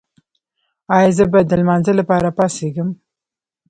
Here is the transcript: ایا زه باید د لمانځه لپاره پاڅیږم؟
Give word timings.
ایا 0.95 1.09
زه 1.17 1.23
باید 1.31 1.47
د 1.49 1.53
لمانځه 1.61 1.93
لپاره 1.99 2.29
پاڅیږم؟ 2.37 2.89